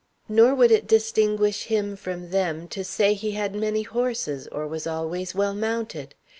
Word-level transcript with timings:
Nor 0.27 0.55
would 0.55 0.71
it 0.71 0.87
distinguish 0.87 1.65
him 1.65 1.95
from 1.95 2.31
them 2.31 2.67
to 2.69 2.83
say 2.83 3.13
he 3.13 3.33
had 3.33 3.53
many 3.53 3.83
horses 3.83 4.47
or 4.47 4.65
was 4.67 4.87
always 4.87 5.35
well 5.35 5.53
mounted. 5.53 6.15